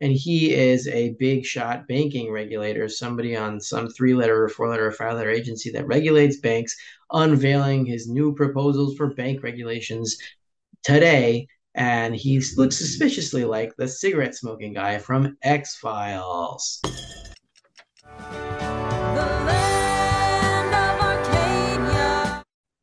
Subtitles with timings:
[0.00, 4.68] and he is a big shot banking regulator, somebody on some three letter or four
[4.68, 6.74] letter or five letter agency that regulates banks,
[7.12, 10.16] unveiling his new proposals for bank regulations
[10.82, 11.46] today.
[11.74, 16.80] And he looks suspiciously like the cigarette smoking guy from X Files.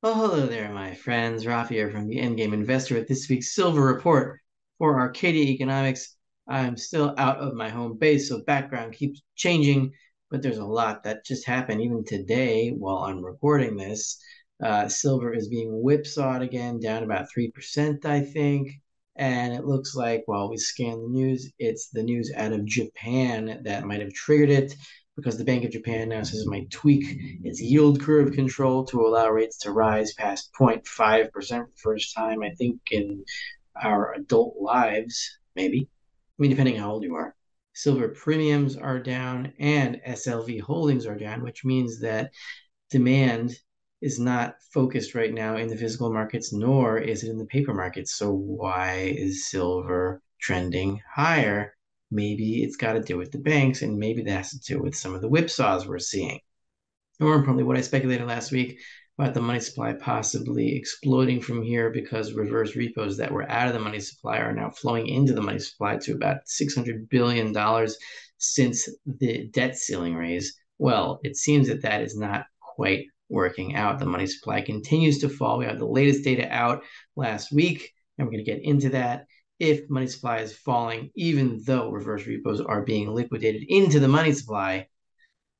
[0.03, 1.45] Well, hello there, my friends.
[1.45, 4.39] Rafi here from the Endgame Investor with this week's Silver Report
[4.77, 6.16] for Arcadia Economics.
[6.47, 9.91] I'm still out of my home base, so background keeps changing,
[10.29, 14.21] but there's a lot that just happened even today while I'm recording this.
[14.63, 18.71] Uh, silver is being whipsawed again, down about 3%, I think.
[19.15, 23.61] And it looks like while we scan the news, it's the news out of Japan
[23.63, 24.75] that might have triggered it
[25.15, 27.03] because the Bank of Japan now says it might tweak
[27.43, 30.85] its yield curve control to allow rates to rise past 0.5%
[31.31, 33.25] for the first time, I think, in
[33.81, 35.89] our adult lives, maybe.
[36.37, 37.35] I mean, depending how old you are.
[37.73, 42.31] Silver premiums are down and SLV holdings are down, which means that
[42.89, 43.59] demand
[44.01, 47.73] is not focused right now in the physical markets, nor is it in the paper
[47.73, 48.15] markets.
[48.15, 51.75] So, why is silver trending higher?
[52.11, 54.95] Maybe it's got to do with the banks, and maybe that has to do with
[54.95, 56.39] some of the whipsaws we're seeing.
[57.19, 58.79] More importantly, what I speculated last week
[59.17, 63.73] about the money supply possibly exploding from here because reverse repos that were out of
[63.73, 67.53] the money supply are now flowing into the money supply to about $600 billion
[68.37, 70.55] since the debt ceiling raise.
[70.77, 73.97] Well, it seems that that is not quite working out.
[73.97, 75.57] The money supply continues to fall.
[75.57, 76.83] We have the latest data out
[77.15, 79.25] last week, and we're going to get into that.
[79.59, 84.31] If money supply is falling, even though reverse repos are being liquidated into the money
[84.31, 84.87] supply,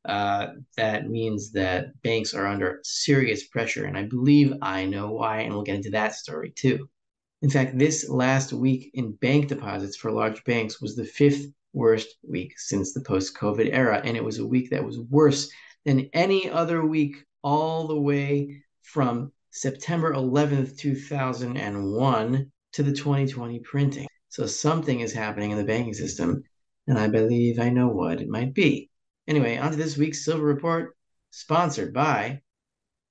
[0.08, 3.86] uh, that means that banks are under serious pressure.
[3.86, 6.90] And I believe I know why, and we'll get into that story too.
[7.42, 12.08] In fact, this last week in bank deposits for large banks was the fifth worst
[12.28, 14.02] week since the post COVID era.
[14.04, 15.50] And it was a week that was worse
[15.86, 24.08] than any other week all the way from September 11th, 2001 to the 2020 printing.
[24.30, 26.44] So something is happening in the banking system,
[26.88, 28.90] and I believe I know what it might be.
[29.28, 30.96] Anyway, on to this week's Silver Report,
[31.32, 32.42] sponsored by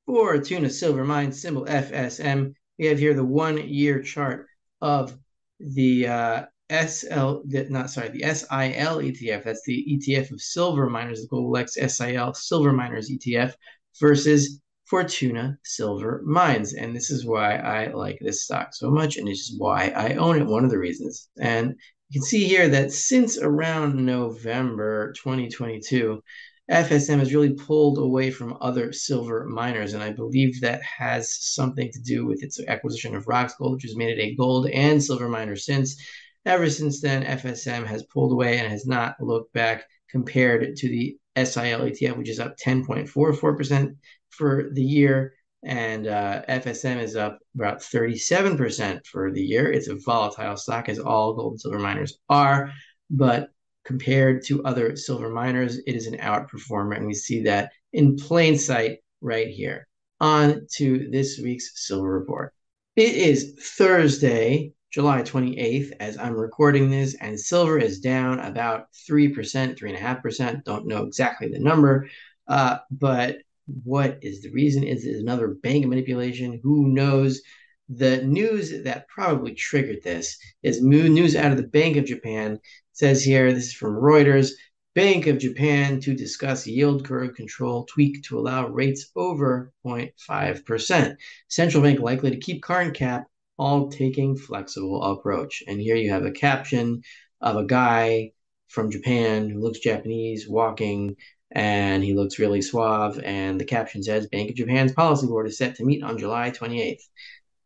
[0.06, 2.54] Fortuna Silver Mine, symbol FSM.
[2.78, 4.47] We have here the one year chart
[4.81, 5.16] of
[5.60, 9.44] the uh, SL, not sorry, the SIL ETF.
[9.44, 13.55] That's the ETF of silver miners, the X SIL Silver Miners ETF
[14.00, 16.75] versus Fortuna Silver Mines.
[16.75, 20.15] And this is why I like this stock so much, and this is why I
[20.15, 20.47] own it.
[20.47, 21.28] One of the reasons.
[21.38, 21.75] And
[22.09, 26.22] you can see here that since around November 2022,
[26.71, 31.91] FSM has really pulled away from other silver miners, and I believe that has something
[31.93, 35.28] to do with its acquisition of Roxgold, which has made it a gold and silver
[35.28, 35.97] miner since.
[36.44, 41.17] Ever since then, FSM has pulled away and has not looked back compared to the
[41.37, 43.97] SIL ETF, which is up 10.44%
[44.31, 45.35] for the year
[45.66, 49.71] and uh, FSM is up about 37% for the year.
[49.71, 52.71] It's a volatile stock, as all gold and silver miners are,
[53.10, 53.50] but
[53.84, 58.56] compared to other silver miners, it is an outperformer, and we see that in plain
[58.56, 59.88] sight right here.
[60.21, 62.55] On to this week's silver report.
[62.94, 69.34] It is Thursday, July 28th, as I'm recording this, and silver is down about 3%,
[69.34, 70.65] 3.5%.
[70.65, 72.09] Don't know exactly the number,
[72.49, 74.84] uh, but what is the reason?
[74.84, 76.60] Is it another bank manipulation?
[76.62, 77.43] Who knows?
[77.88, 82.55] The news that probably triggered this is news out of the Bank of Japan.
[82.55, 82.60] It
[82.93, 84.50] says here, this is from Reuters.
[84.94, 91.16] Bank of Japan to discuss yield curve control tweak to allow rates over 0.5%.
[91.49, 93.26] Central bank likely to keep current cap,
[93.59, 95.62] all taking flexible approach.
[95.66, 97.03] And here you have a caption
[97.41, 98.32] of a guy
[98.69, 101.16] from Japan who looks Japanese walking
[101.52, 103.20] and he looks really suave.
[103.24, 106.50] And the caption says, Bank of Japan's policy board is set to meet on July
[106.50, 107.02] 28th.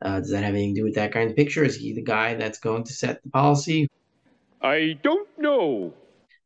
[0.03, 1.65] Uh, does that have anything to do with that kind of picture?
[1.65, 3.89] Is he the guy that's going to set the policy?
[4.63, 5.93] I don't know.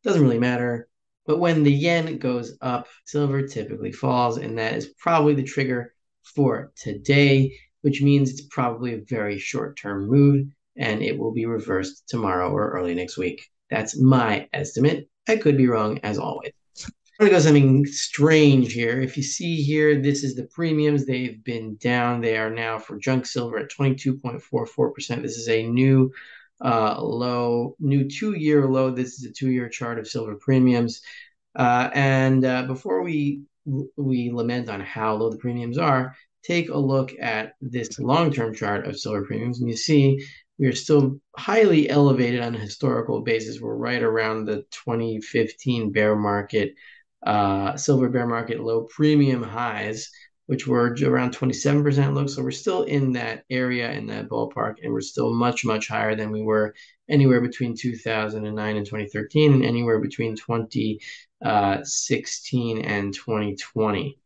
[0.03, 0.89] Doesn't really matter.
[1.27, 5.95] But when the yen goes up, silver typically falls, and that is probably the trigger
[6.35, 10.47] for today, which means it's probably a very short term move
[10.77, 13.49] and it will be reversed tomorrow or early next week.
[13.71, 15.09] That's my estimate.
[15.29, 16.53] I could be wrong as always.
[17.19, 19.01] I'm going to go something strange here.
[19.01, 21.07] If you see here, this is the premiums.
[21.07, 22.21] They've been down.
[22.21, 25.23] They are now for junk silver at 22.44%.
[25.23, 26.13] This is a new
[26.61, 28.91] uh, low, new two-year low.
[28.91, 31.03] This is a two-year chart of silver premiums.
[31.55, 33.43] Uh, and uh, before we
[33.97, 38.87] we lament on how low the premiums are, take a look at this long-term chart
[38.87, 40.23] of silver premiums, and you see
[40.59, 43.61] we are still highly elevated on a historical basis.
[43.61, 46.75] We're right around the 2015 bear market,
[47.25, 50.11] uh, silver bear market low premium highs,
[50.47, 52.27] which were around 27% low.
[52.27, 56.15] So we're still in that area in that ballpark, and we're still much, much higher
[56.15, 56.75] than we were
[57.09, 64.19] anywhere between 2009 and 2013, and anywhere between 2016 and 2020.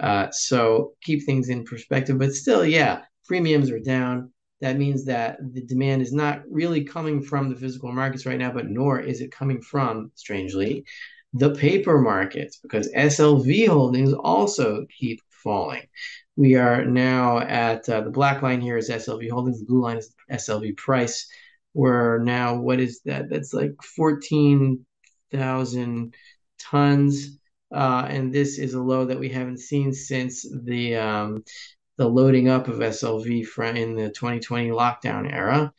[0.00, 4.32] Uh, so keep things in perspective, but still, yeah, premiums are down
[4.64, 8.50] that means that the demand is not really coming from the physical markets right now,
[8.50, 10.86] but nor is it coming from, strangely,
[11.34, 15.86] the paper markets, because SLV holdings also keep falling.
[16.36, 19.98] We are now at uh, the black line here is SLV holdings, the blue line
[19.98, 21.26] is SLV price.
[21.74, 23.28] We're now, what is that?
[23.28, 26.14] That's like 14,000
[26.60, 27.38] tons.
[27.72, 31.42] Uh, and this is a low that we haven't seen since the um,
[31.96, 35.72] the loading up of SLV in the 2020 lockdown era.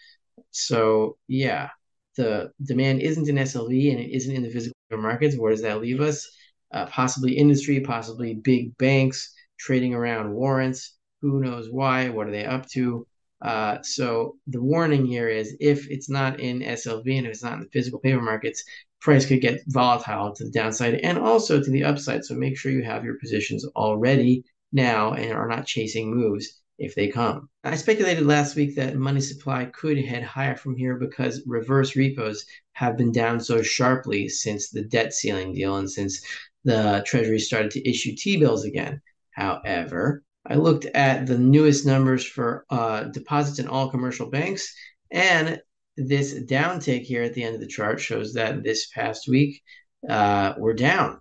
[0.51, 1.69] So yeah,
[2.17, 5.37] the demand isn't in SLV and it isn't in the physical markets.
[5.37, 6.29] Where does that leave us?
[6.73, 10.97] Uh, possibly industry, possibly big banks trading around warrants.
[11.21, 12.09] Who knows why?
[12.09, 13.07] What are they up to?
[13.41, 17.53] Uh, so the warning here is if it's not in SLV and if it's not
[17.53, 18.63] in the physical paper markets,
[19.01, 22.23] price could get volatile to the downside and also to the upside.
[22.25, 26.95] So make sure you have your positions already now and are not chasing moves if
[26.95, 27.49] they come.
[27.63, 32.45] I speculated last week that money supply could head higher from here because reverse repos
[32.73, 36.21] have been down so sharply since the debt ceiling deal and since
[36.63, 39.01] the Treasury started to issue T bills again.
[39.31, 44.73] However, I looked at the newest numbers for uh, deposits in all commercial banks,
[45.11, 45.59] and
[45.97, 49.61] this downtake here at the end of the chart shows that this past week
[50.09, 51.19] uh, we're down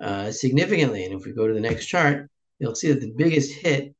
[0.00, 1.04] uh, significantly.
[1.04, 3.94] And if we go to the next chart, you'll see that the biggest hit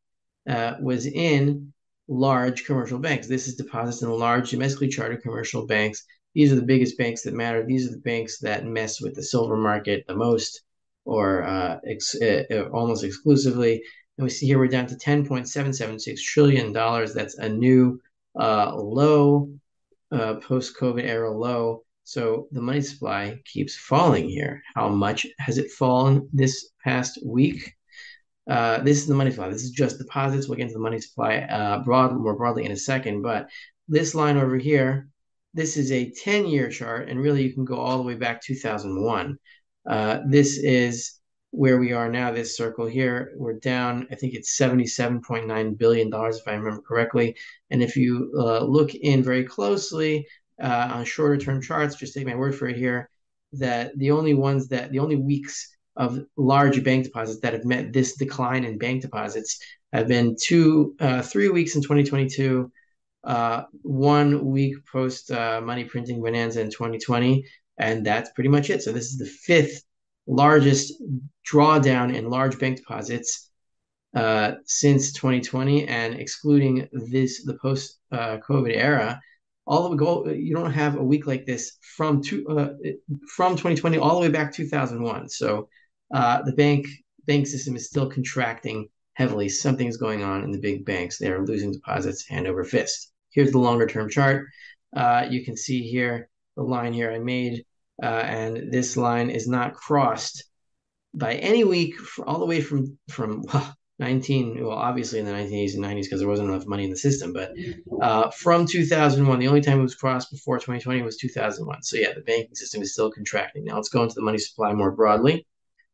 [0.48, 1.72] uh, was in
[2.08, 3.26] large commercial banks.
[3.26, 6.04] This is deposits in large domestically chartered commercial banks.
[6.34, 7.64] These are the biggest banks that matter.
[7.64, 10.62] These are the banks that mess with the silver market the most
[11.04, 13.82] or uh, ex- uh, uh almost exclusively.
[14.18, 16.72] And we see here we're down to $10.776 trillion.
[16.72, 18.00] That's a new
[18.38, 19.50] uh, low,
[20.10, 21.84] uh, post COVID era low.
[22.04, 24.62] So the money supply keeps falling here.
[24.74, 27.74] How much has it fallen this past week?
[28.48, 29.48] Uh, this is the money supply.
[29.48, 30.48] This is just deposits.
[30.48, 33.22] We'll get into the money supply uh, broad, more broadly in a second.
[33.22, 33.48] But
[33.88, 35.08] this line over here,
[35.54, 38.42] this is a 10 year chart, and really you can go all the way back
[38.42, 39.38] 2001.
[39.88, 42.32] Uh, this is where we are now.
[42.32, 47.36] This circle here, we're down, I think it's $77.9 billion, if I remember correctly.
[47.70, 50.26] And if you uh, look in very closely
[50.60, 53.10] uh, on shorter term charts, just take my word for it here,
[53.52, 57.92] that the only ones that the only weeks of large bank deposits that have met
[57.92, 59.58] this decline in bank deposits
[59.92, 62.70] have been two, uh, three weeks in 2022,
[63.24, 67.44] uh, one week post uh, money printing bonanza in 2020,
[67.78, 68.82] and that's pretty much it.
[68.82, 69.84] So this is the fifth
[70.26, 70.94] largest
[71.50, 73.50] drawdown in large bank deposits
[74.14, 79.20] uh, since 2020, and excluding this the post uh, COVID era,
[79.66, 82.72] all the goal you don't have a week like this from two uh,
[83.28, 85.28] from 2020 all the way back 2001.
[85.28, 85.68] So
[86.12, 86.86] uh, the bank
[87.26, 89.48] bank system is still contracting heavily.
[89.48, 91.18] Something's going on in the big banks.
[91.18, 93.12] They are losing deposits hand over fist.
[93.30, 94.46] Here's the longer term chart.
[94.94, 97.64] Uh, you can see here the line here I made,
[98.02, 100.44] uh, and this line is not crossed
[101.14, 101.94] by any week
[102.26, 106.20] all the way from from well, 19 well obviously in the 1980s and 90s because
[106.20, 107.52] there wasn't enough money in the system but
[108.00, 112.12] uh, from 2001 the only time it was crossed before 2020 was 2001 so yeah
[112.14, 115.46] the banking system is still contracting now let's go into the money supply more broadly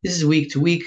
[0.02, 0.84] this is week to week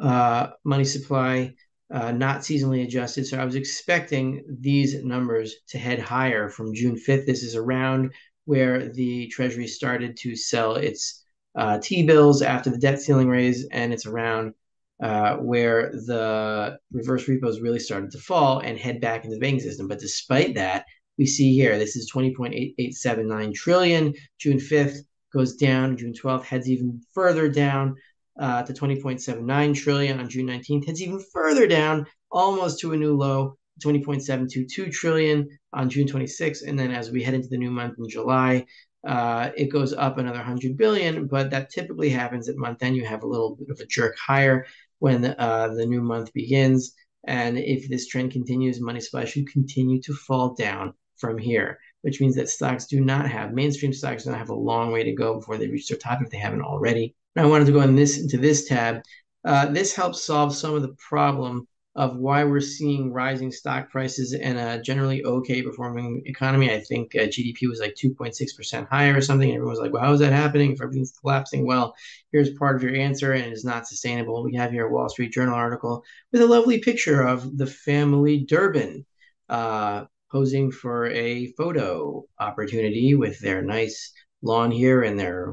[0.00, 1.54] uh, money supply,
[1.92, 3.26] uh, not seasonally adjusted.
[3.26, 7.26] So I was expecting these numbers to head higher from June 5th.
[7.26, 8.12] This is around
[8.44, 13.66] where the Treasury started to sell its uh, T bills after the debt ceiling raise,
[13.70, 14.54] and it's around
[15.02, 19.60] uh, where the reverse repos really started to fall and head back into the banking
[19.60, 19.86] system.
[19.86, 20.86] But despite that,
[21.18, 24.14] we see here this is 20.8879 trillion.
[24.38, 24.98] June 5th
[25.32, 25.96] goes down.
[25.96, 27.96] June 12th heads even further down
[28.38, 33.16] uh, to 20.79 trillion on June 19th, heads even further down, almost to a new
[33.16, 36.66] low, 20.722 trillion on June 26th.
[36.66, 38.66] And then as we head into the new month in July,
[39.06, 42.96] uh, it goes up another 100 billion, but that typically happens at month end.
[42.96, 44.66] You have a little bit of a jerk higher
[45.00, 46.94] when uh, the new month begins.
[47.24, 52.20] And if this trend continues, money supply should continue to fall down from here, which
[52.20, 55.12] means that stocks do not have, mainstream stocks do not have a long way to
[55.12, 57.14] go before they reach their top if they haven't already.
[57.36, 59.02] I wanted to go in this into this tab.
[59.44, 64.32] Uh, this helps solve some of the problem of why we're seeing rising stock prices
[64.32, 66.72] and a generally okay performing economy.
[66.72, 69.48] I think uh, GDP was like 2.6% higher or something.
[69.48, 71.66] And everyone was like, well, how is that happening if everything's collapsing?
[71.66, 71.94] Well,
[72.30, 74.42] here's part of your answer, and it is not sustainable.
[74.42, 78.38] We have here a Wall Street Journal article with a lovely picture of the family
[78.38, 79.04] Durbin
[79.50, 85.52] uh, posing for a photo opportunity with their nice lawn here and their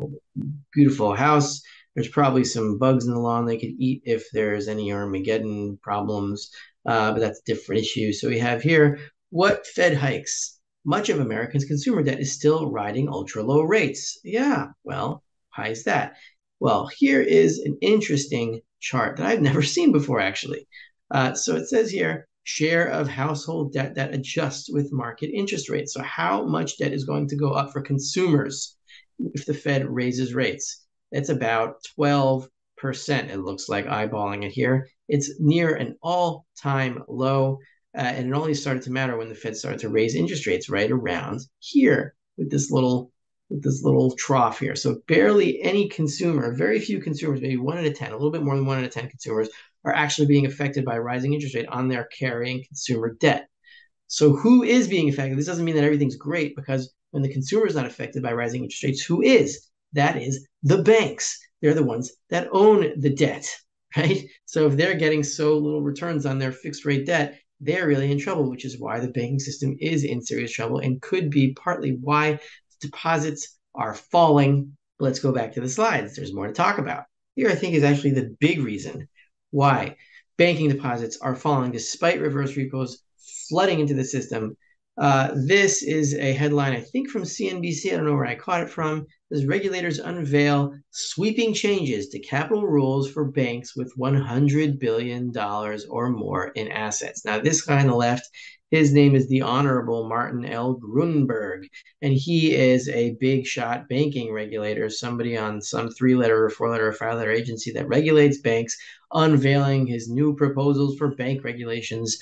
[0.74, 1.62] beautiful house
[2.00, 6.50] there's probably some bugs in the lawn they could eat if there's any Armageddon problems,
[6.86, 8.14] uh, but that's a different issue.
[8.14, 9.00] So we have here
[9.32, 10.60] what Fed hikes.
[10.86, 14.18] Much of Americans' consumer debt is still riding ultra low rates.
[14.24, 15.24] Yeah, well,
[15.56, 16.16] why is that?
[16.62, 20.70] Well, here is an interesting chart that I've never seen before, actually.
[21.12, 25.94] Uh, so it says here share of household debt that adjusts with market interest rates.
[25.94, 28.78] So, how much debt is going to go up for consumers
[29.34, 30.86] if the Fed raises rates?
[31.12, 32.50] It's about 12%.
[32.80, 34.88] It looks like eyeballing it here.
[35.08, 37.60] It's near an all time low.
[37.98, 40.70] Uh, and it only started to matter when the Fed started to raise interest rates
[40.70, 43.12] right around here with this little
[43.50, 44.76] with this little trough here.
[44.76, 48.44] So barely any consumer, very few consumers, maybe one out of 10, a little bit
[48.44, 49.50] more than one out of 10 consumers
[49.84, 53.48] are actually being affected by rising interest rate on their carrying consumer debt.
[54.08, 55.38] So who is being affected?
[55.38, 58.64] This doesn't mean that everything's great because when the consumer is not affected by rising
[58.64, 59.68] interest rates, who is?
[59.94, 61.40] That is the banks.
[61.62, 63.54] They're the ones that own the debt,
[63.98, 64.26] right?
[64.46, 68.20] So if they're getting so little returns on their fixed rate debt, they're really in
[68.20, 71.98] trouble, which is why the banking system is in serious trouble and could be partly
[72.02, 72.40] why
[72.80, 74.78] deposits are falling.
[75.00, 76.16] Let's go back to the slides.
[76.16, 77.06] There's more to talk about.
[77.36, 79.08] Here, I think, is actually the big reason
[79.52, 79.96] why
[80.38, 83.04] banking deposits are falling despite reverse repos
[83.50, 84.56] flooding into the system
[85.00, 87.94] uh, this is a headline, I think, from CNBC.
[87.94, 89.08] I don't know where I caught it from.
[89.32, 95.32] As regulators unveil sweeping changes to capital rules for banks with $100 billion
[95.90, 97.24] or more in assets.
[97.24, 98.28] Now, this guy on the left,
[98.72, 100.76] his name is the Honorable Martin L.
[100.76, 101.68] Gruenberg,
[102.02, 106.70] and he is a big shot banking regulator, somebody on some three letter or four
[106.70, 108.78] letter or five letter agency that regulates banks,
[109.14, 112.20] unveiling his new proposals for bank regulations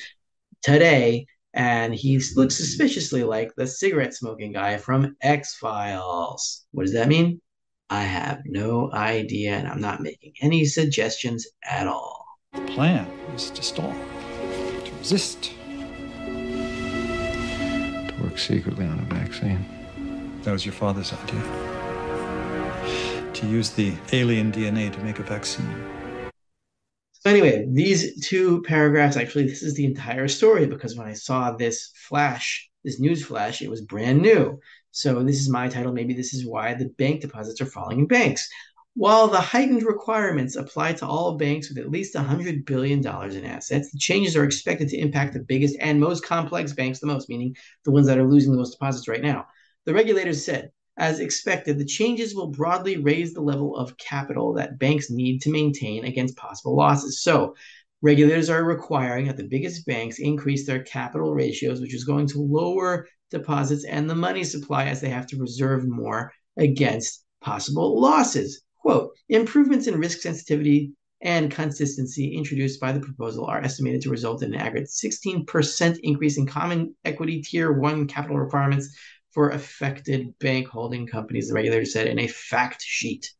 [0.61, 1.25] today
[1.57, 6.67] and he looks suspiciously like the cigarette smoking guy from X Files.
[6.71, 7.41] What does that mean?
[7.89, 12.23] I have no idea, and I'm not making any suggestions at all.
[12.53, 15.51] The plan is to stall, to resist, to
[18.21, 19.65] work secretly on a vaccine.
[20.43, 21.41] That was your father's idea.
[23.33, 25.96] To use the alien DNA to make a vaccine.
[27.27, 31.51] So anyway, these two paragraphs actually this is the entire story because when I saw
[31.51, 34.61] this flash, this news flash, it was brand new.
[34.91, 35.91] So this is my title.
[35.91, 38.47] Maybe this is why the bank deposits are falling in banks.
[38.93, 43.91] While the heightened requirements apply to all banks with at least $100 billion in assets,
[43.91, 47.57] the changes are expected to impact the biggest and most complex banks the most, meaning
[47.83, 49.47] the ones that are losing the most deposits right now.
[49.85, 54.79] The regulators said as expected, the changes will broadly raise the level of capital that
[54.79, 57.21] banks need to maintain against possible losses.
[57.21, 57.55] So,
[58.01, 62.41] regulators are requiring that the biggest banks increase their capital ratios, which is going to
[62.41, 68.61] lower deposits and the money supply as they have to reserve more against possible losses.
[68.81, 74.43] Quote Improvements in risk sensitivity and consistency introduced by the proposal are estimated to result
[74.43, 78.95] in an aggregate 16% increase in common equity tier one capital requirements
[79.37, 83.31] for affected bank holding companies, the regulator said in a fact sheet.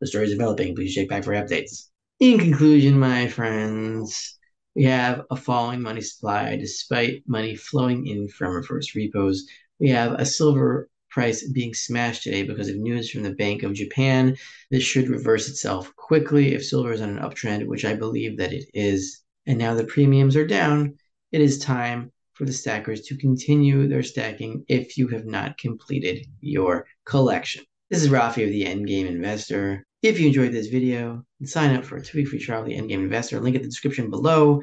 [0.00, 0.74] The story is developing.
[0.74, 1.88] Please check back for updates.
[2.20, 4.38] In conclusion, my friends,
[4.74, 9.46] we have a falling money supply despite money flowing in from reverse repos.
[9.78, 13.74] We have a silver price being smashed today because of news from the Bank of
[13.74, 14.38] Japan.
[14.70, 18.54] This should reverse itself quickly if silver is on an uptrend, which I believe that
[18.54, 19.20] it is.
[19.44, 20.96] And now the premiums are down.
[21.30, 26.26] It is time for the stackers to continue their stacking if you have not completed
[26.40, 27.64] your collection.
[27.90, 29.86] This is Rafi of the Endgame Investor.
[30.02, 33.04] If you enjoyed this video, sign up for a two-week free trial of the Endgame
[33.04, 33.38] Investor.
[33.38, 34.62] Link in the description below.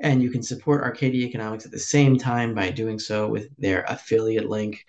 [0.00, 3.82] And you can support Arcadia Economics at the same time by doing so with their
[3.88, 4.84] affiliate link.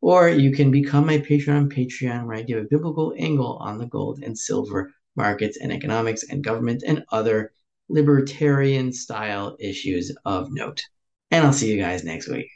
[0.00, 3.76] Or you can become my patron on Patreon, where I give a biblical angle on
[3.76, 7.52] the gold and silver markets and economics and government and other
[7.88, 10.82] libertarian style issues of note.
[11.30, 12.48] And I'll see you guys next week.